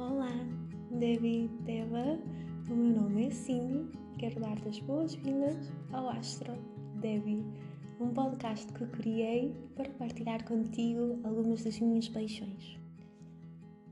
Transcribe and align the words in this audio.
Olá, 0.00 0.32
Devi 0.98 1.46
Deva, 1.66 2.18
o 2.70 2.74
meu 2.74 3.02
nome 3.02 3.26
é 3.26 3.30
Cindy. 3.30 3.90
Quero 4.18 4.40
dar-te 4.40 4.66
as 4.66 4.78
boas-vindas 4.80 5.70
ao 5.92 6.08
Astro 6.08 6.54
Devi, 7.02 7.44
um 8.00 8.08
podcast 8.08 8.72
que 8.72 8.86
criei 8.86 9.54
para 9.76 9.90
partilhar 9.90 10.42
contigo 10.48 11.20
algumas 11.22 11.64
das 11.64 11.78
minhas 11.78 12.08
paixões. 12.08 12.78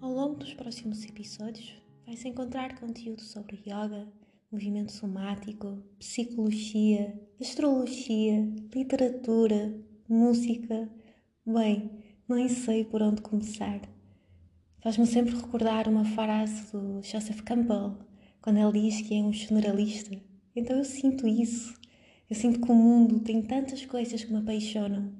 Ao 0.01 0.11
longo 0.11 0.37
dos 0.37 0.55
próximos 0.55 1.05
episódios, 1.05 1.77
vais 2.07 2.25
encontrar 2.25 2.81
conteúdo 2.81 3.21
sobre 3.21 3.59
yoga, 3.67 4.11
movimento 4.51 4.93
somático, 4.93 5.77
psicologia, 5.99 7.21
astrologia, 7.39 8.51
literatura, 8.75 9.79
música. 10.09 10.89
Bem, 11.45 11.91
nem 12.27 12.49
sei 12.49 12.83
por 12.87 13.03
onde 13.03 13.21
começar. 13.21 13.98
Faz-me 14.89 15.07
sempre 15.07 15.37
recordar 15.37 15.87
uma 15.87 16.03
frase 16.03 16.73
do 16.73 17.03
Joseph 17.03 17.43
Campbell, 17.43 17.99
quando 18.41 18.57
ele 18.57 18.89
diz 18.89 19.03
que 19.03 19.15
é 19.15 19.23
um 19.23 19.31
generalista. 19.31 20.19
Então 20.57 20.79
eu 20.79 20.85
sinto 20.87 21.29
isso. 21.29 21.75
Eu 22.31 22.35
sinto 22.35 22.59
que 22.59 22.73
o 22.73 22.75
mundo 22.75 23.21
tem 23.21 23.43
tantas 23.43 23.85
coisas 23.85 24.25
que 24.25 24.33
me 24.33 24.39
apaixonam, 24.39 25.13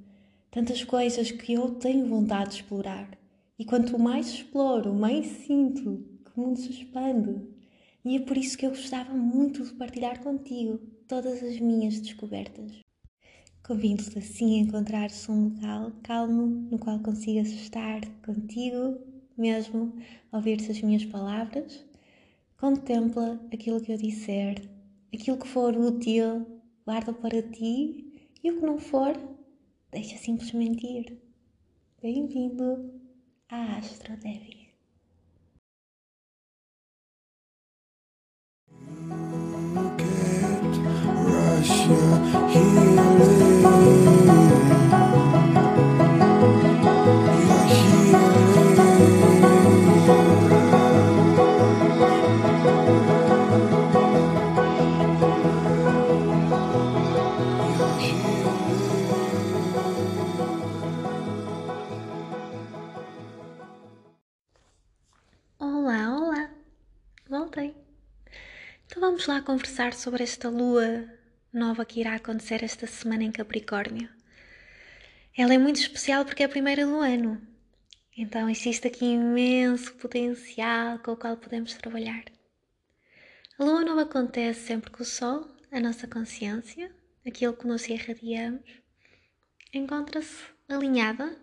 tantas 0.49 0.83
coisas 0.83 1.29
que 1.31 1.53
eu 1.53 1.75
tenho 1.75 2.07
vontade 2.07 2.49
de 2.49 2.55
explorar. 2.55 3.15
E 3.59 3.63
quanto 3.63 3.99
mais 3.99 4.29
exploro, 4.29 4.91
mais 4.91 5.27
sinto 5.27 6.03
que 6.25 6.31
o 6.35 6.41
mundo 6.41 6.57
se 6.57 6.71
expande. 6.71 7.39
E 8.03 8.15
é 8.15 8.21
por 8.21 8.37
isso 8.37 8.57
que 8.57 8.65
eu 8.65 8.71
gostava 8.71 9.13
muito 9.13 9.63
de 9.63 9.73
partilhar 9.75 10.19
contigo 10.23 10.79
todas 11.07 11.43
as 11.43 11.59
minhas 11.59 11.99
descobertas. 11.99 12.71
Convido-te 13.63 14.17
assim 14.17 14.61
a 14.61 14.63
encontrar-se 14.63 15.29
um 15.29 15.49
local 15.49 15.91
calmo 16.01 16.47
no 16.71 16.79
qual 16.79 16.97
consigas 17.01 17.49
estar 17.49 18.01
contigo 18.25 19.18
mesmo 19.39 19.93
ouvir-se 20.31 20.71
as 20.71 20.81
minhas 20.81 21.05
palavras, 21.05 21.85
contempla 22.57 23.39
aquilo 23.53 23.81
que 23.81 23.91
eu 23.91 23.97
disser, 23.97 24.61
aquilo 25.13 25.37
que 25.37 25.47
for 25.47 25.75
útil, 25.75 26.45
guarda 26.85 27.13
para 27.13 27.41
ti 27.41 28.31
e 28.43 28.51
o 28.51 28.59
que 28.59 28.65
não 28.65 28.77
for, 28.77 29.13
deixa 29.91 30.17
simplesmente 30.17 30.85
ir. 30.85 31.17
Bem-vindo 32.01 32.93
à 33.49 33.77
Astro 33.77 34.15
Devi. 34.17 34.69
Russia, 41.59 41.93
healing. 42.53 43.48
Conversar 69.49 69.95
sobre 69.95 70.21
esta 70.21 70.47
lua 70.47 71.11
nova 71.51 71.83
que 71.83 71.99
irá 71.99 72.13
acontecer 72.13 72.63
esta 72.63 72.85
semana 72.85 73.23
em 73.23 73.31
Capricórnio. 73.31 74.07
Ela 75.35 75.55
é 75.55 75.57
muito 75.57 75.79
especial 75.79 76.23
porque 76.23 76.43
é 76.43 76.45
a 76.45 76.49
primeira 76.49 76.85
do 76.85 76.99
ano, 76.99 77.41
então 78.15 78.47
existe 78.47 78.85
aqui 78.85 79.05
imenso 79.05 79.91
potencial 79.95 80.99
com 80.99 81.13
o 81.13 81.17
qual 81.17 81.35
podemos 81.35 81.73
trabalhar. 81.73 82.25
A 83.57 83.63
lua 83.63 83.83
nova 83.83 84.03
acontece 84.03 84.67
sempre 84.67 84.91
que 84.91 85.01
o 85.01 85.05
Sol, 85.05 85.49
a 85.71 85.79
nossa 85.79 86.05
consciência, 86.05 86.95
aquilo 87.25 87.53
que 87.53 87.65
nós 87.65 87.89
irradiamos, 87.89 88.61
encontra-se 89.73 90.43
alinhada, 90.67 91.35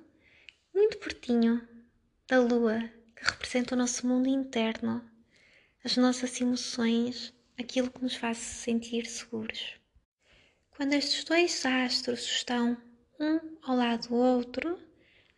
muito 0.72 0.96
pertinho 0.98 1.60
da 2.28 2.38
lua 2.38 2.88
que 3.16 3.24
representa 3.24 3.74
o 3.74 3.78
nosso 3.78 4.06
mundo 4.06 4.28
interno, 4.28 5.02
as 5.84 5.96
nossas 5.96 6.40
emoções 6.40 7.34
aquilo 7.58 7.90
que 7.90 8.02
nos 8.02 8.16
faz 8.16 8.38
sentir 8.38 9.06
seguros. 9.06 9.74
Quando 10.70 10.92
estes 10.92 11.24
dois 11.24 11.64
astros 11.64 12.20
estão 12.20 12.76
um 13.18 13.40
ao 13.62 13.76
lado 13.76 14.08
do 14.08 14.14
outro, 14.14 14.78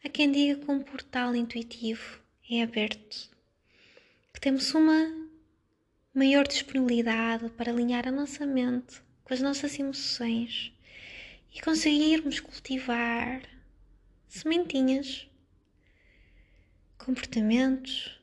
há 0.04 0.08
quem 0.08 0.32
diga 0.32 0.60
que 0.60 0.70
um 0.70 0.80
portal 0.80 1.34
intuitivo 1.34 2.20
é 2.50 2.62
aberto, 2.62 3.30
que 4.34 4.40
temos 4.40 4.74
uma 4.74 5.28
maior 6.12 6.46
disponibilidade 6.46 7.48
para 7.50 7.70
alinhar 7.70 8.08
a 8.08 8.12
nossa 8.12 8.44
mente 8.44 9.00
com 9.22 9.32
as 9.32 9.40
nossas 9.40 9.78
emoções 9.78 10.72
e 11.54 11.60
conseguirmos 11.60 12.40
cultivar 12.40 13.42
sementinhas, 14.26 15.28
comportamentos, 16.96 18.18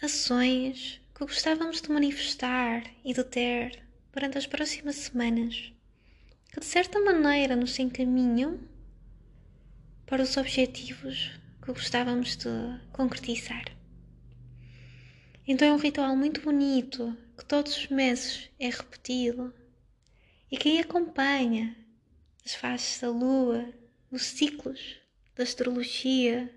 ações 0.00 1.00
que 1.14 1.24
gostávamos 1.24 1.80
de 1.80 1.90
manifestar 1.90 2.82
e 3.04 3.14
de 3.14 3.22
ter 3.22 3.82
durante 4.12 4.36
as 4.36 4.46
próximas 4.46 4.96
semanas, 4.96 5.72
que 6.52 6.58
de 6.58 6.66
certa 6.66 6.98
maneira 7.00 7.54
nos 7.54 7.78
encaminham 7.78 8.58
para 10.06 10.22
os 10.22 10.36
objetivos 10.36 11.30
que 11.62 11.72
gostávamos 11.72 12.36
de 12.36 12.50
concretizar. 12.92 13.64
Então 15.46 15.68
é 15.68 15.72
um 15.72 15.78
ritual 15.78 16.16
muito 16.16 16.40
bonito 16.40 17.16
que 17.38 17.44
todos 17.44 17.76
os 17.76 17.88
meses 17.88 18.50
é 18.58 18.68
repetido 18.68 19.54
e 20.50 20.56
quem 20.56 20.80
acompanha 20.80 21.76
as 22.44 22.54
fases 22.54 23.00
da 23.00 23.08
lua, 23.08 23.72
os 24.10 24.22
ciclos 24.22 24.96
da 25.36 25.42
astrologia, 25.42 26.52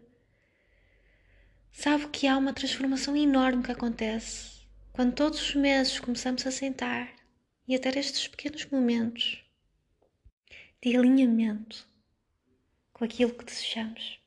sabe 1.78 2.08
que 2.08 2.26
há 2.26 2.36
uma 2.36 2.54
transformação 2.54 3.16
enorme 3.16 3.62
que 3.62 3.72
acontece 3.72 4.66
quando 4.92 5.14
todos 5.14 5.40
os 5.40 5.54
meses 5.54 6.00
começamos 6.00 6.46
a 6.48 6.50
sentar 6.50 7.08
e 7.68 7.76
a 7.76 7.80
ter 7.80 7.96
estes 7.96 8.28
pequenos 8.28 8.66
momentos 8.66 9.46
de 10.82 10.98
alinhamento 10.98 11.88
com 12.92 13.06
aquilo 13.06 13.32
que 13.32 13.46
desejamos. 13.46 14.20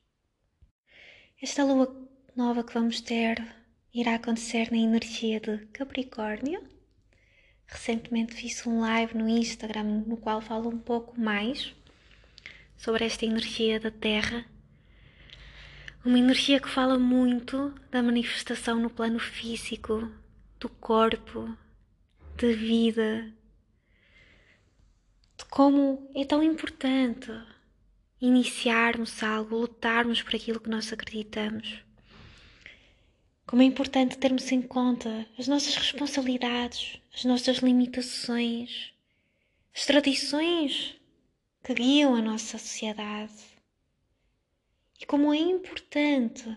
Esta 1.41 1.65
lua 1.65 1.93
nova 2.33 2.63
que 2.63 2.73
vamos 2.73 3.01
ter 3.01 3.45
irá 3.93 4.15
acontecer 4.15 4.71
na 4.71 4.77
energia 4.77 5.41
de 5.41 5.57
Capricórnio. 5.73 6.63
Recentemente 7.67 8.33
fiz 8.33 8.65
um 8.65 8.79
live 8.79 9.17
no 9.17 9.27
Instagram 9.27 10.05
no 10.07 10.15
qual 10.15 10.39
falo 10.39 10.69
um 10.69 10.79
pouco 10.79 11.19
mais 11.19 11.75
sobre 12.77 13.03
esta 13.03 13.25
energia 13.25 13.77
da 13.77 13.91
Terra 13.91 14.49
uma 16.03 16.17
energia 16.17 16.59
que 16.59 16.69
fala 16.69 16.97
muito 16.97 17.73
da 17.91 18.01
manifestação 18.01 18.79
no 18.79 18.89
plano 18.89 19.19
físico, 19.19 20.11
do 20.59 20.67
corpo, 20.67 21.55
da 22.37 22.47
vida, 22.47 23.31
de 25.37 25.45
como 25.45 26.09
é 26.15 26.25
tão 26.25 26.41
importante 26.41 27.31
iniciarmos 28.19 29.21
algo, 29.21 29.57
lutarmos 29.57 30.23
por 30.23 30.35
aquilo 30.35 30.59
que 30.59 30.69
nós 30.69 30.91
acreditamos. 30.91 31.83
Como 33.45 33.61
é 33.61 33.65
importante 33.65 34.17
termos 34.17 34.51
em 34.51 34.61
conta 34.61 35.27
as 35.37 35.47
nossas 35.47 35.75
responsabilidades, 35.75 36.99
as 37.13 37.25
nossas 37.25 37.57
limitações, 37.57 38.91
as 39.75 39.85
tradições 39.85 40.95
que 41.63 41.73
guiam 41.75 42.15
a 42.15 42.21
nossa 42.21 42.57
sociedade 42.57 43.50
e 45.01 45.05
como 45.05 45.33
é 45.33 45.37
importante 45.37 46.55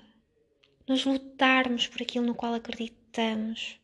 nós 0.86 1.06
lutarmos 1.06 1.86
por 1.86 2.02
aquilo 2.02 2.26
no 2.26 2.34
qual 2.34 2.52
acreditamos, 2.52 3.80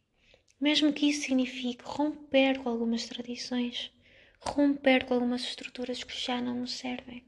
mesmo 0.61 0.93
que 0.93 1.09
isso 1.09 1.23
signifique 1.23 1.83
romper 1.83 2.59
com 2.59 2.69
algumas 2.69 3.07
tradições, 3.07 3.91
romper 4.39 5.07
com 5.07 5.15
algumas 5.15 5.43
estruturas 5.45 6.05
que 6.05 6.15
já 6.15 6.43
não 6.43 6.57
nos 6.57 6.73
servem. 6.73 7.25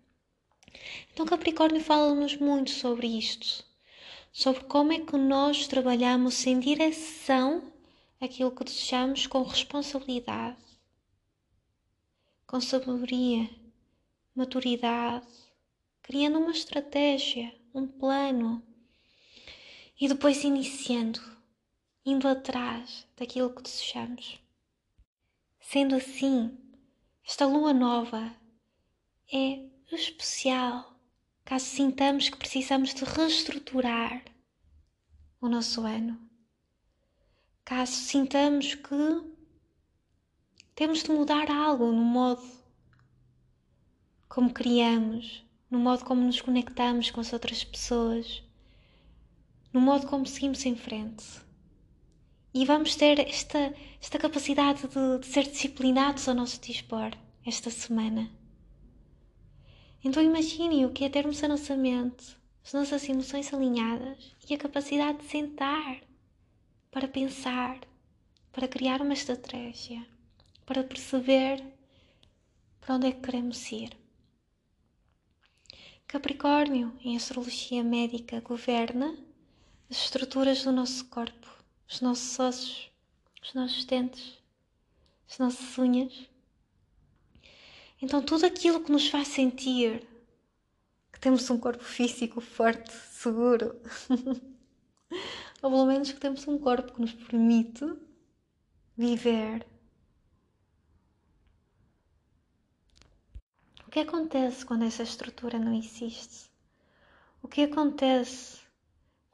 Então, 1.10 1.24
Capricórnio 1.24 1.80
fala-nos 1.80 2.36
muito 2.36 2.70
sobre 2.70 3.06
isto, 3.06 3.64
sobre 4.30 4.64
como 4.64 4.92
é 4.92 5.00
que 5.00 5.16
nós 5.16 5.66
trabalhamos 5.66 6.46
em 6.46 6.60
direção 6.60 7.72
àquilo 8.20 8.52
que 8.52 8.64
desejamos 8.64 9.26
com 9.26 9.42
responsabilidade, 9.42 10.58
com 12.46 12.60
sabedoria, 12.60 13.48
maturidade, 14.34 15.26
criando 16.02 16.38
uma 16.38 16.50
estratégia, 16.50 17.54
um 17.74 17.86
plano 17.86 18.62
e 20.00 20.08
depois 20.08 20.42
iniciando, 20.44 21.20
indo 22.04 22.26
atrás 22.26 23.06
daquilo 23.16 23.54
que 23.54 23.62
desejamos. 23.62 24.40
Sendo 25.60 25.94
assim, 25.94 26.58
esta 27.24 27.46
lua 27.46 27.72
nova 27.72 28.34
é 29.32 29.64
especial 29.92 30.92
caso 31.44 31.66
sintamos 31.66 32.28
que 32.28 32.36
precisamos 32.36 32.94
de 32.94 33.04
reestruturar 33.04 34.24
o 35.40 35.48
nosso 35.48 35.82
ano, 35.82 36.18
caso 37.64 37.92
sintamos 37.92 38.74
que 38.74 39.32
temos 40.74 41.02
de 41.02 41.10
mudar 41.10 41.50
algo 41.50 41.86
no 41.92 42.02
modo 42.04 42.42
como 44.28 44.52
criamos, 44.52 45.41
no 45.72 45.78
modo 45.78 46.04
como 46.04 46.20
nos 46.20 46.38
conectamos 46.38 47.10
com 47.10 47.22
as 47.22 47.32
outras 47.32 47.64
pessoas, 47.64 48.42
no 49.72 49.80
modo 49.80 50.06
como 50.06 50.26
seguimos 50.26 50.66
em 50.66 50.76
frente. 50.76 51.24
E 52.52 52.66
vamos 52.66 52.94
ter 52.94 53.18
esta, 53.20 53.74
esta 53.98 54.18
capacidade 54.18 54.86
de, 54.86 55.18
de 55.20 55.26
ser 55.26 55.44
disciplinados 55.44 56.28
ao 56.28 56.34
nosso 56.34 56.60
dispor 56.60 57.12
esta 57.46 57.70
semana. 57.70 58.30
Então 60.04 60.22
imagine 60.22 60.84
o 60.84 60.92
que 60.92 61.06
é 61.06 61.08
termos 61.08 61.42
a 61.42 61.48
nossa 61.48 61.74
mente, 61.74 62.36
as 62.62 62.74
nossas 62.74 63.08
emoções 63.08 63.50
alinhadas 63.54 64.36
e 64.50 64.52
a 64.52 64.58
capacidade 64.58 65.20
de 65.20 65.24
sentar 65.24 66.02
para 66.90 67.08
pensar, 67.08 67.80
para 68.52 68.68
criar 68.68 69.00
uma 69.00 69.14
estratégia, 69.14 70.06
para 70.66 70.84
perceber 70.84 71.64
para 72.78 72.96
onde 72.96 73.06
é 73.06 73.12
que 73.12 73.22
queremos 73.22 73.72
ir. 73.72 74.01
Capricórnio, 76.12 76.92
em 77.02 77.16
astrologia 77.16 77.82
médica, 77.82 78.38
governa 78.42 79.16
as 79.88 79.96
estruturas 79.96 80.62
do 80.62 80.70
nosso 80.70 81.06
corpo, 81.06 81.48
os 81.88 82.02
nossos 82.02 82.38
ossos, 82.38 82.92
os 83.42 83.54
nossos 83.54 83.86
dentes, 83.86 84.34
as 85.26 85.38
nossas 85.38 85.78
unhas. 85.78 86.28
Então, 88.02 88.22
tudo 88.22 88.44
aquilo 88.44 88.82
que 88.82 88.92
nos 88.92 89.08
faz 89.08 89.28
sentir 89.28 90.06
que 91.10 91.18
temos 91.18 91.48
um 91.48 91.58
corpo 91.58 91.82
físico 91.82 92.42
forte, 92.42 92.92
seguro, 92.92 93.80
ou 95.62 95.70
pelo 95.70 95.86
menos 95.86 96.12
que 96.12 96.20
temos 96.20 96.46
um 96.46 96.58
corpo 96.58 96.92
que 96.92 97.00
nos 97.00 97.14
permite 97.14 97.90
viver. 98.94 99.66
Que 103.92 104.00
acontece 104.00 104.64
quando 104.64 104.86
essa 104.86 105.02
estrutura 105.02 105.58
não 105.58 105.74
existe? 105.74 106.50
O 107.42 107.46
que 107.46 107.64
acontece 107.64 108.62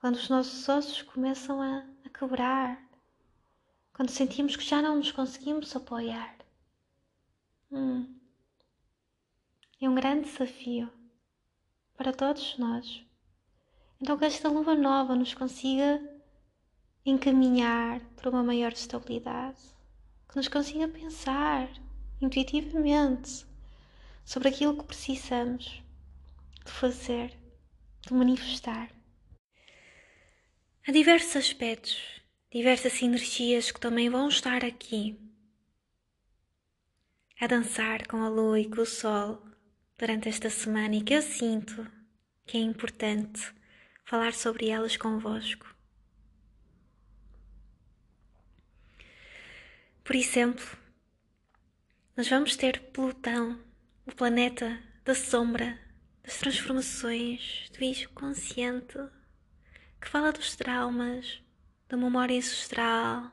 quando 0.00 0.16
os 0.16 0.28
nossos 0.28 0.68
ossos 0.68 1.00
começam 1.00 1.62
a, 1.62 1.86
a 2.04 2.08
quebrar? 2.08 2.82
Quando 3.92 4.10
sentimos 4.10 4.56
que 4.56 4.64
já 4.64 4.82
não 4.82 4.96
nos 4.96 5.12
conseguimos 5.12 5.76
apoiar? 5.76 6.36
Hum. 7.70 8.12
É 9.80 9.88
um 9.88 9.94
grande 9.94 10.28
desafio 10.28 10.90
para 11.96 12.12
todos 12.12 12.58
nós. 12.58 13.06
Então, 14.00 14.18
que 14.18 14.24
esta 14.24 14.48
lua 14.48 14.74
nova 14.74 15.14
nos 15.14 15.34
consiga 15.34 16.02
encaminhar 17.06 18.00
para 18.16 18.28
uma 18.28 18.42
maior 18.42 18.72
estabilidade, 18.72 19.60
que 20.28 20.34
nos 20.34 20.48
consiga 20.48 20.88
pensar 20.88 21.70
intuitivamente 22.20 23.47
sobre 24.28 24.50
aquilo 24.50 24.76
que 24.76 24.84
precisamos 24.84 25.82
de 26.62 26.70
fazer, 26.70 27.32
de 28.06 28.12
manifestar. 28.12 28.90
Há 30.86 30.92
diversos 30.92 31.34
aspectos, 31.34 31.98
diversas 32.52 33.00
energias 33.00 33.70
que 33.70 33.80
também 33.80 34.10
vão 34.10 34.28
estar 34.28 34.62
aqui 34.66 35.18
a 37.40 37.46
dançar 37.46 38.06
com 38.06 38.22
a 38.22 38.28
lua 38.28 38.60
e 38.60 38.68
com 38.68 38.82
o 38.82 38.86
sol 38.86 39.42
durante 39.98 40.28
esta 40.28 40.50
semana 40.50 40.96
e 40.96 41.02
que 41.02 41.14
eu 41.14 41.22
sinto 41.22 41.90
que 42.44 42.58
é 42.58 42.60
importante 42.60 43.50
falar 44.04 44.34
sobre 44.34 44.68
elas 44.68 44.98
convosco. 44.98 45.74
Por 50.04 50.14
exemplo, 50.14 50.66
nós 52.14 52.28
vamos 52.28 52.56
ter 52.56 52.78
Plutão, 52.92 53.66
o 54.08 54.14
planeta 54.14 54.82
da 55.04 55.14
sombra, 55.14 55.78
das 56.22 56.38
transformações, 56.38 57.68
do 57.70 57.84
eixo 57.84 58.08
consciente, 58.10 58.98
que 60.00 60.08
fala 60.08 60.32
dos 60.32 60.56
traumas, 60.56 61.42
da 61.88 61.96
memória 61.96 62.36
ancestral, 62.36 63.30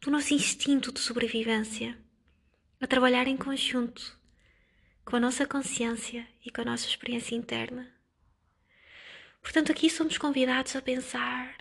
do 0.00 0.10
nosso 0.10 0.34
instinto 0.34 0.90
de 0.90 0.98
sobrevivência, 0.98 1.96
a 2.80 2.86
trabalhar 2.88 3.28
em 3.28 3.36
conjunto 3.36 4.18
com 5.04 5.14
a 5.14 5.20
nossa 5.20 5.46
consciência 5.46 6.26
e 6.44 6.50
com 6.50 6.62
a 6.62 6.64
nossa 6.64 6.88
experiência 6.88 7.36
interna. 7.36 7.88
Portanto, 9.40 9.70
aqui 9.70 9.88
somos 9.88 10.18
convidados 10.18 10.74
a 10.74 10.82
pensar 10.82 11.56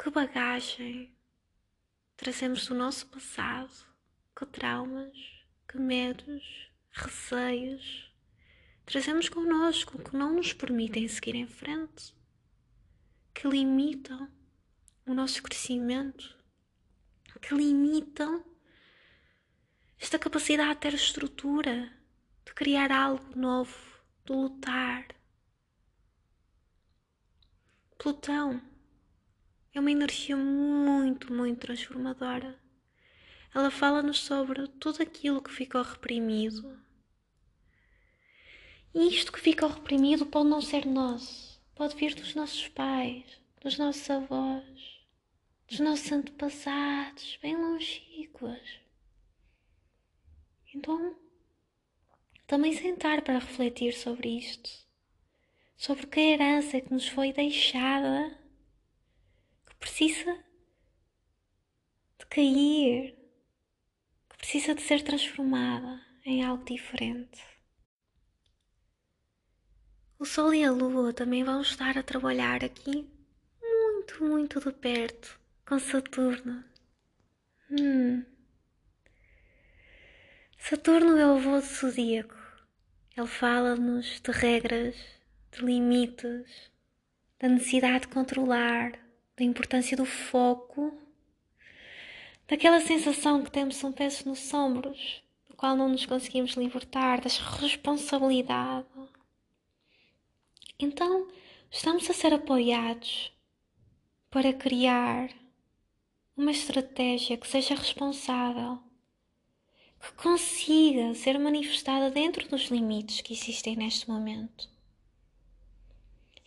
que 0.00 0.10
bagagem 0.10 1.16
trazemos 2.14 2.66
do 2.66 2.74
nosso 2.74 3.06
passado, 3.06 3.72
que 4.36 4.44
traumas, 4.44 5.37
que 5.68 5.78
medos, 5.78 6.72
receios, 6.90 8.10
trazemos 8.86 9.28
connosco 9.28 10.02
que 10.02 10.16
não 10.16 10.34
nos 10.34 10.54
permitem 10.54 11.06
seguir 11.06 11.34
em 11.34 11.46
frente, 11.46 12.14
que 13.34 13.46
limitam 13.46 14.30
o 15.04 15.12
nosso 15.12 15.42
crescimento, 15.42 16.36
que 17.42 17.54
limitam 17.54 18.42
esta 20.00 20.18
capacidade 20.18 20.74
de 20.74 20.80
ter 20.80 20.94
estrutura, 20.94 21.92
de 22.46 22.54
criar 22.54 22.90
algo 22.90 23.38
novo, 23.38 23.76
de 24.24 24.32
lutar. 24.32 25.06
Plutão 27.98 28.62
é 29.74 29.80
uma 29.80 29.90
energia 29.90 30.36
muito, 30.36 31.32
muito 31.32 31.60
transformadora. 31.60 32.58
Ela 33.54 33.70
fala-nos 33.70 34.20
sobre 34.20 34.68
tudo 34.68 35.02
aquilo 35.02 35.42
que 35.42 35.50
ficou 35.50 35.82
reprimido. 35.82 36.78
E 38.94 39.08
isto 39.08 39.32
que 39.32 39.40
ficou 39.40 39.68
reprimido 39.68 40.26
pode 40.26 40.48
não 40.48 40.60
ser 40.60 40.86
nosso, 40.86 41.60
pode 41.74 41.94
vir 41.96 42.14
dos 42.14 42.34
nossos 42.34 42.68
pais, 42.68 43.40
dos 43.62 43.78
nossos 43.78 44.08
avós, 44.10 45.00
dos 45.66 45.80
nossos 45.80 46.10
antepassados, 46.10 47.38
bem 47.42 47.56
longínquos. 47.56 48.80
Então, 50.74 51.16
também 52.46 52.72
sentar 52.72 53.22
para 53.22 53.38
refletir 53.38 53.92
sobre 53.92 54.38
isto, 54.38 54.70
sobre 55.76 56.06
que 56.06 56.20
herança 56.20 56.80
que 56.80 56.92
nos 56.92 57.08
foi 57.08 57.32
deixada 57.32 58.38
precisa 59.78 60.44
de 62.18 62.26
cair, 62.26 63.14
que 63.14 63.17
precisa 64.48 64.74
de 64.74 64.80
ser 64.80 65.02
transformada 65.02 66.00
em 66.24 66.42
algo 66.42 66.64
diferente. 66.64 67.44
O 70.18 70.24
Sol 70.24 70.54
e 70.54 70.64
a 70.64 70.70
Lua 70.70 71.12
também 71.12 71.44
vão 71.44 71.60
estar 71.60 71.98
a 71.98 72.02
trabalhar 72.02 72.64
aqui 72.64 73.06
muito, 73.60 74.24
muito 74.24 74.58
de 74.58 74.72
perto 74.72 75.38
com 75.66 75.78
Saturno. 75.78 76.64
Hum. 77.70 78.24
Saturno 80.58 81.18
é 81.18 81.26
o 81.26 81.36
avô 81.36 81.60
do 81.60 81.66
zodíaco. 81.66 82.34
Ele 83.14 83.26
fala-nos 83.26 84.18
de 84.18 84.30
regras, 84.30 84.96
de 85.52 85.62
limites, 85.62 86.70
da 87.38 87.50
necessidade 87.50 88.06
de 88.06 88.14
controlar, 88.14 88.92
da 89.36 89.44
importância 89.44 89.94
do 89.94 90.06
foco, 90.06 91.07
daquela 92.48 92.80
sensação 92.80 93.44
que 93.44 93.50
temos 93.50 93.84
um 93.84 93.92
peso 93.92 94.26
nos 94.26 94.52
ombros, 94.54 95.22
do 95.48 95.54
qual 95.54 95.76
não 95.76 95.90
nos 95.90 96.06
conseguimos 96.06 96.52
libertar, 96.52 97.20
das 97.20 97.36
responsabilidade. 97.36 98.88
Então, 100.78 101.28
estamos 101.70 102.08
a 102.08 102.14
ser 102.14 102.32
apoiados 102.32 103.30
para 104.30 104.52
criar 104.52 105.30
uma 106.34 106.50
estratégia 106.50 107.36
que 107.36 107.46
seja 107.46 107.74
responsável, 107.74 108.78
que 110.00 110.12
consiga 110.12 111.14
ser 111.14 111.38
manifestada 111.38 112.10
dentro 112.10 112.48
dos 112.48 112.68
limites 112.68 113.20
que 113.20 113.34
existem 113.34 113.76
neste 113.76 114.08
momento. 114.08 114.70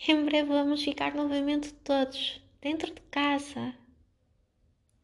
Em 0.08 0.26
breve 0.26 0.48
vamos 0.48 0.84
ficar 0.84 1.14
novamente 1.14 1.74
todos 1.74 2.42
dentro 2.60 2.92
de 2.92 3.02
casa, 3.02 3.76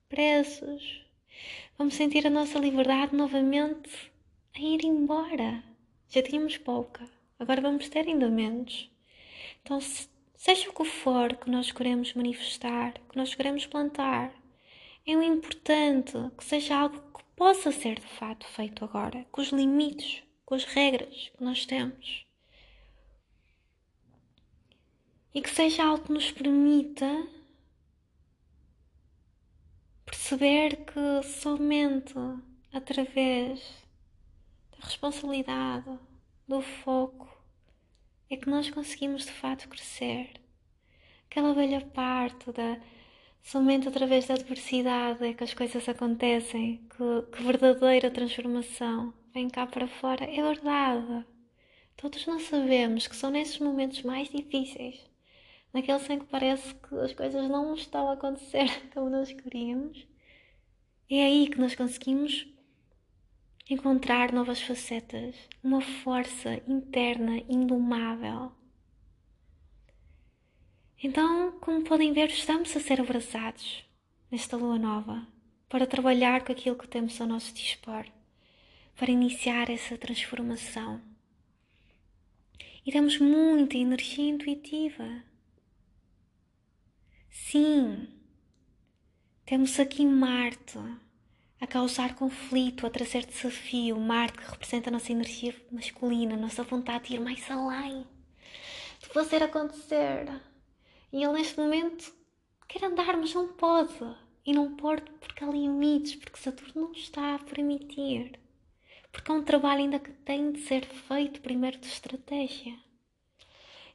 presos. 0.10 1.06
Vamos 1.78 1.96
sentir 1.96 2.26
a 2.26 2.30
nossa 2.30 2.58
liberdade 2.58 3.16
novamente 3.16 4.12
a 4.56 4.60
ir 4.60 4.84
embora. 4.84 5.64
Já 6.10 6.22
tínhamos 6.22 6.58
pouca, 6.58 7.08
agora 7.38 7.62
vamos 7.62 7.90
ter 7.90 8.08
ainda 8.08 8.30
menos. 8.30 8.90
Então, 9.62 9.80
seja 10.36 10.70
o 10.70 10.74
que 10.74 10.86
for 10.86 11.36
que 11.36 11.50
nós 11.50 11.72
queremos 11.72 12.14
manifestar, 12.14 12.94
que 13.10 13.18
nós 13.18 13.36
queremos 13.36 13.66
plantar, 13.66 14.34
é 15.06 15.16
o 15.16 15.22
importante 15.22 16.14
que 16.38 16.44
seja 16.44 16.76
algo 16.78 17.00
que 17.00 17.24
possa 17.36 17.72
ser 17.72 18.00
de 18.00 18.08
fato 18.08 18.46
feito 18.48 18.84
agora, 18.84 19.26
com 19.32 19.42
os 19.42 19.50
limites, 19.50 20.24
com 20.46 20.56
as 20.56 20.64
regras 20.64 21.32
que 21.36 21.44
nós 21.44 21.66
temos. 21.66 22.26
E 25.34 25.42
que 25.42 25.50
seja 25.50 25.84
algo 25.84 26.06
que 26.06 26.14
nos 26.14 26.32
permita 26.32 27.28
Perceber 30.08 30.86
que 30.86 31.22
somente 31.28 32.14
através 32.72 33.60
da 34.72 34.86
responsabilidade, 34.86 36.00
do 36.48 36.62
foco, 36.62 37.28
é 38.30 38.38
que 38.38 38.50
nós 38.50 38.70
conseguimos 38.70 39.26
de 39.26 39.32
fato 39.32 39.68
crescer. 39.68 40.32
Aquela 41.30 41.54
velha 41.54 41.82
parte 41.82 42.52
da 42.54 42.80
somente 43.44 43.88
através 43.90 44.28
da 44.28 44.36
adversidade 44.36 45.26
é 45.26 45.34
que 45.34 45.44
as 45.44 45.54
coisas 45.54 45.88
acontecem, 45.90 46.88
que, 46.90 47.32
que 47.32 47.44
verdadeira 47.44 48.10
transformação 48.10 49.14
vem 49.34 49.50
cá 49.50 49.68
para 49.68 49.88
fora. 49.88 50.24
É 50.24 50.42
verdade. 50.42 51.26
Todos 51.98 52.26
nós 52.26 52.44
sabemos 52.44 53.08
que 53.08 53.16
são 53.16 53.30
nesses 53.30 53.60
momentos 53.60 54.04
mais 54.04 54.30
difíceis, 54.30 55.06
naqueles 55.74 56.10
em 56.10 56.20
que 56.20 56.26
parece 56.26 56.74
que 56.76 56.96
as 56.96 57.14
coisas 57.14 57.50
não 57.50 57.74
estão 57.74 58.10
a 58.10 58.14
acontecer 58.14 58.68
como 58.94 59.10
nós 59.10 59.32
queríamos, 59.32 60.08
é 61.10 61.24
aí 61.24 61.50
que 61.50 61.60
nós 61.60 61.76
conseguimos 61.76 62.48
encontrar 63.70 64.32
novas 64.32 64.62
facetas, 64.62 65.36
uma 65.64 65.82
força 65.82 66.62
interna 66.68 67.38
indomável. 67.50 68.52
Então, 71.04 71.52
como 71.60 71.84
podem 71.84 72.12
ver, 72.12 72.30
estamos 72.30 72.76
a 72.76 72.80
ser 72.80 73.00
abraçados 73.00 73.86
nesta 74.32 74.58
lua 74.58 74.80
nova 74.80 75.28
para 75.70 75.86
trabalhar 75.86 76.44
com 76.44 76.52
aquilo 76.52 76.78
que 76.78 76.88
temos 76.88 77.20
ao 77.20 77.28
nosso 77.28 77.54
dispor, 77.54 78.06
para 78.96 79.12
iniciar 79.12 79.70
essa 79.70 79.98
transformação. 79.98 81.02
E 82.86 82.92
temos 82.92 83.20
muita 83.20 83.78
energia 83.78 84.30
intuitiva. 84.30 85.24
Sim, 87.46 88.10
temos 89.46 89.80
aqui 89.80 90.06
Marte 90.06 90.78
a 91.62 91.66
causar 91.66 92.14
conflito, 92.16 92.86
a 92.86 92.90
trazer 92.90 93.26
desafio. 93.26 93.98
Marte 93.98 94.40
que 94.40 94.52
representa 94.52 94.90
a 94.90 94.92
nossa 94.92 95.12
energia 95.14 95.56
masculina, 95.72 96.34
a 96.34 96.38
nossa 96.38 96.64
vontade 96.64 97.08
de 97.08 97.16
ir 97.16 97.20
mais 97.22 97.50
além, 97.50 98.06
de 99.00 99.08
fazer 99.14 99.42
acontecer. 99.44 100.30
E 101.14 101.24
ele 101.24 101.34
neste 101.34 101.58
momento 101.58 102.14
quer 102.68 102.84
andar, 102.84 103.16
mas 103.16 103.34
não 103.34 103.48
pode. 103.54 103.94
E 104.46 104.52
não 104.52 104.76
pode 104.76 105.04
porque 105.20 105.44
há 105.44 105.48
limites, 105.48 106.16
porque 106.16 106.40
Saturno 106.40 106.82
não 106.88 106.92
está 106.92 107.36
a 107.36 107.40
permitir. 107.40 108.38
Porque 109.12 109.32
é 109.32 109.34
um 109.34 109.44
trabalho 109.44 109.82
ainda 109.82 110.00
que 110.00 110.12
tem 110.12 110.52
de 110.52 110.60
ser 110.62 110.86
feito 110.86 111.40
primeiro 111.42 111.78
de 111.78 111.88
estratégia. 111.88 112.87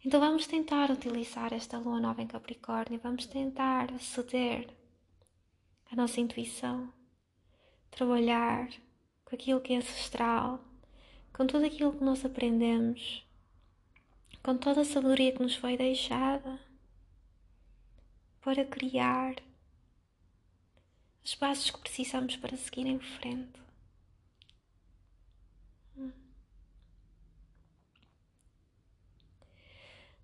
Então 0.05 0.19
vamos 0.19 0.49
tentar 0.49 0.91
utilizar 0.91 1.53
esta 1.53 1.79
lua 1.79 2.01
nova 2.01 2.21
em 2.21 2.27
Capricórnio, 2.27 2.99
vamos 3.01 3.25
tentar 3.27 3.89
ceder 4.01 4.69
à 5.91 5.95
nossa 5.95 6.21
intuição 6.21 6.93
trabalhar 7.93 8.69
com 9.25 9.35
aquilo 9.37 9.61
que 9.61 9.75
é 9.75 9.77
ancestral, 9.77 10.65
com 11.33 11.47
tudo 11.47 11.67
aquilo 11.67 11.93
que 11.93 12.03
nós 12.03 12.25
aprendemos, 12.25 13.25
com 14.43 14.57
toda 14.57 14.81
a 14.81 14.85
sabedoria 14.85 15.33
que 15.33 15.43
nos 15.43 15.55
foi 15.55 15.77
deixada, 15.77 16.59
para 18.41 18.65
criar 18.65 19.37
as 21.23 21.35
bases 21.35 21.71
que 21.71 21.79
precisamos 21.79 22.35
para 22.37 22.57
seguir 22.57 22.87
em 22.87 22.99
frente. 22.99 23.61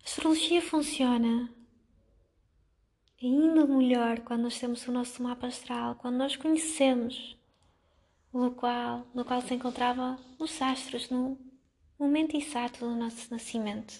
Astrologia 0.09 0.59
funciona 0.59 1.53
ainda 3.21 3.67
melhor 3.67 4.21
quando 4.21 4.41
nós 4.41 4.59
temos 4.59 4.87
o 4.87 4.91
nosso 4.91 5.21
mapa 5.21 5.45
astral, 5.45 5.93
quando 5.95 6.17
nós 6.17 6.35
conhecemos 6.35 7.37
o 8.33 8.39
local 8.39 9.05
no 9.13 9.23
qual 9.23 9.39
se 9.39 9.53
encontrava 9.53 10.17
os 10.39 10.59
astros 10.63 11.11
no 11.11 11.37
momento 11.99 12.35
exato 12.35 12.79
do 12.79 12.95
nosso 12.95 13.29
nascimento. 13.29 13.93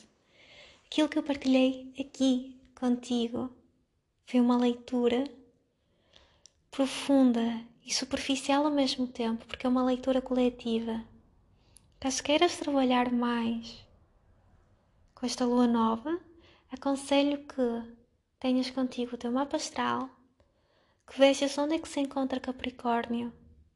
Aquilo 0.88 1.08
que 1.08 1.20
eu 1.20 1.22
partilhei 1.22 1.94
aqui 2.00 2.60
contigo 2.74 3.54
foi 4.26 4.40
uma 4.40 4.58
leitura 4.58 5.26
profunda 6.72 7.64
e 7.86 7.94
superficial 7.94 8.66
ao 8.66 8.72
mesmo 8.72 9.06
tempo, 9.06 9.46
porque 9.46 9.68
é 9.68 9.70
uma 9.70 9.86
leitura 9.86 10.24
coletiva. 10.24 11.06
Caso 12.00 12.24
queiras 12.24 12.58
trabalhar 12.58 13.12
mais 13.12 13.88
com 15.20 15.26
esta 15.26 15.46
lua 15.46 15.68
nova, 15.68 16.18
aconselho 16.72 17.46
que 17.46 17.98
tenhas 18.40 18.70
contigo 18.70 19.16
o 19.16 19.18
teu 19.18 19.32
mapa 19.32 19.58
astral, 19.58 20.10
que 21.06 21.20
vejas 21.20 21.58
onde 21.58 21.76
é 21.76 21.80
que 21.80 21.90
se 21.90 22.00
encontra 22.00 22.40
Capricórnio 22.40 23.34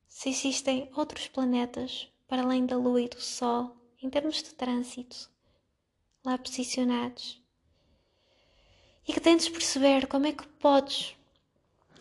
se 0.08 0.30
existem 0.30 0.90
outros 0.96 1.28
planetas 1.28 2.08
para 2.30 2.44
além 2.44 2.66
da 2.66 2.78
Lua 2.78 3.02
e 3.02 3.10
do 3.10 3.20
Sol 3.20 3.76
em 4.02 4.10
termos 4.10 4.42
de 4.42 4.54
trânsito 4.54 5.30
lá 6.24 6.38
posicionados. 6.38 7.42
E 9.06 9.12
que 9.12 9.20
tentes 9.20 9.50
perceber 9.50 10.08
como 10.08 10.28
é 10.28 10.32
que 10.32 10.48
podes 10.48 11.14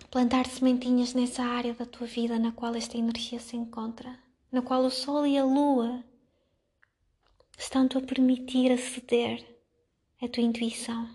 plantar 0.09 0.47
sementinhas 0.47 1.15
nessa 1.15 1.43
área 1.43 1.75
da 1.75 1.85
tua 1.85 2.07
vida 2.07 2.39
na 2.39 2.53
qual 2.53 2.77
esta 2.77 2.97
energia 2.97 3.41
se 3.41 3.57
encontra, 3.57 4.17
na 4.53 4.63
qual 4.63 4.85
o 4.85 4.91
Sol 4.91 5.27
e 5.27 5.37
a 5.37 5.45
Lua 5.45 6.05
estão-te 7.57 7.97
a 7.99 8.01
permitir 8.01 8.73
aceder 8.73 9.45
à 10.21 10.29
tua 10.29 10.43
intuição. 10.43 11.09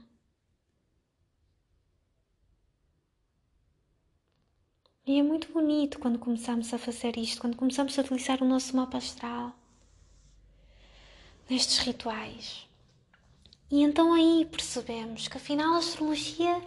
E 5.06 5.17
é 5.20 5.24
muito 5.24 5.51
bonito 5.53 6.00
quando 6.00 6.20
começamos 6.20 6.74
a 6.74 6.77
fazer 6.77 7.17
isto, 7.17 7.39
quando 7.39 7.56
começamos 7.56 7.98
a 7.98 8.01
utilizar 8.01 8.44
o 8.44 8.48
nosso 8.48 8.75
mapa 8.75 8.98
astral 8.98 9.56
nestes 11.50 11.79
rituais. 11.79 12.67
E 13.72 13.82
então 13.82 14.13
aí 14.13 14.46
percebemos 14.46 15.27
que 15.27 15.38
afinal 15.38 15.75
a 15.75 15.77
astrologia 15.77 16.62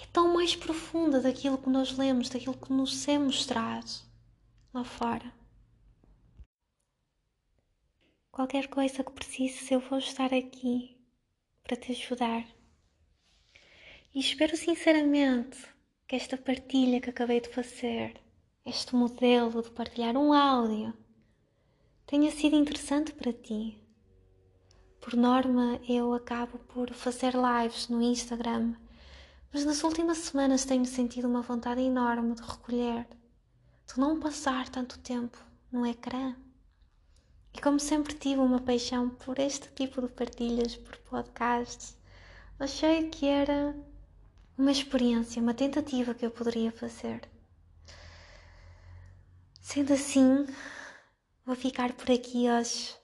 é 0.00 0.06
tão 0.12 0.32
mais 0.32 0.56
profunda 0.56 1.20
daquilo 1.20 1.58
que 1.58 1.68
nós 1.68 1.96
lemos, 1.96 2.30
daquilo 2.30 2.56
que 2.56 2.72
nos 2.72 3.06
é 3.06 3.18
mostrado 3.18 3.90
lá 4.72 4.82
fora. 4.82 5.39
Qualquer 8.40 8.68
coisa 8.68 9.04
que 9.04 9.12
precises, 9.12 9.70
eu 9.70 9.80
vou 9.80 9.98
estar 9.98 10.32
aqui 10.32 10.96
para 11.62 11.76
te 11.76 11.92
ajudar. 11.92 12.46
E 14.14 14.18
espero 14.18 14.56
sinceramente 14.56 15.58
que 16.08 16.16
esta 16.16 16.38
partilha 16.38 17.02
que 17.02 17.10
acabei 17.10 17.42
de 17.42 17.50
fazer, 17.50 18.18
este 18.64 18.96
modelo 18.96 19.62
de 19.62 19.70
partilhar 19.72 20.16
um 20.16 20.32
áudio, 20.32 20.94
tenha 22.06 22.30
sido 22.30 22.56
interessante 22.56 23.12
para 23.12 23.30
ti. 23.30 23.78
Por 25.02 25.14
norma, 25.16 25.78
eu 25.86 26.14
acabo 26.14 26.60
por 26.60 26.94
fazer 26.94 27.34
lives 27.34 27.88
no 27.88 28.00
Instagram, 28.00 28.74
mas 29.52 29.66
nas 29.66 29.84
últimas 29.84 30.16
semanas 30.16 30.64
tenho 30.64 30.86
sentido 30.86 31.28
uma 31.28 31.42
vontade 31.42 31.82
enorme 31.82 32.34
de 32.34 32.40
recolher, 32.40 33.06
de 33.86 34.00
não 34.00 34.18
passar 34.18 34.66
tanto 34.70 34.98
tempo 34.98 35.36
no 35.70 35.84
ecrã. 35.86 36.34
E 37.52 37.60
como 37.60 37.80
sempre 37.80 38.14
tive 38.14 38.40
uma 38.40 38.60
paixão 38.60 39.10
por 39.10 39.38
este 39.38 39.68
tipo 39.72 40.00
de 40.00 40.08
partilhas, 40.08 40.76
por 40.76 40.96
podcasts, 40.98 41.96
achei 42.58 43.08
que 43.08 43.26
era 43.26 43.74
uma 44.56 44.70
experiência, 44.70 45.42
uma 45.42 45.54
tentativa 45.54 46.14
que 46.14 46.24
eu 46.24 46.30
poderia 46.30 46.70
fazer. 46.70 47.28
Sendo 49.60 49.92
assim, 49.92 50.46
vou 51.44 51.56
ficar 51.56 51.92
por 51.92 52.10
aqui 52.10 52.50
hoje. 52.50 52.94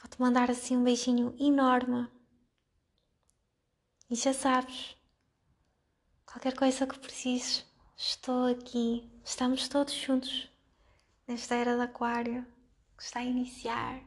Vou-te 0.00 0.20
mandar 0.20 0.50
assim 0.50 0.76
um 0.76 0.84
beijinho 0.84 1.34
enorme. 1.38 2.08
E 4.10 4.14
já 4.14 4.32
sabes, 4.32 4.96
qualquer 6.26 6.54
coisa 6.54 6.86
que 6.86 6.98
precises, 6.98 7.64
estou 7.96 8.46
aqui. 8.46 9.10
Estamos 9.24 9.68
todos 9.68 9.94
juntos 9.94 10.48
nesta 11.26 11.54
era 11.54 11.76
de 11.76 11.82
Aquário 11.82 12.53
que 12.96 13.02
está 13.02 13.20
a 13.20 13.24
iniciar 13.24 14.02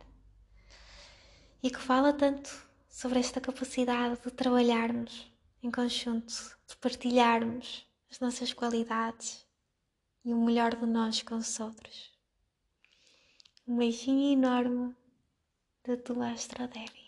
e 1.61 1.69
que 1.69 1.79
fala 1.79 2.13
tanto 2.13 2.49
sobre 2.89 3.19
esta 3.19 3.41
capacidade 3.41 4.21
de 4.21 4.31
trabalharmos 4.31 5.31
em 5.61 5.71
conjunto, 5.71 6.33
de 6.67 6.75
partilharmos 6.77 7.85
as 8.09 8.19
nossas 8.19 8.53
qualidades 8.53 9.45
e 10.23 10.33
o 10.33 10.43
melhor 10.43 10.75
de 10.75 10.85
nós 10.85 11.21
com 11.21 11.35
os 11.35 11.59
outros. 11.59 12.11
Um 13.67 13.77
beijinho 13.77 14.33
enorme 14.33 14.95
da 15.85 15.97
tua 15.97 16.33
Debbie. 16.33 17.06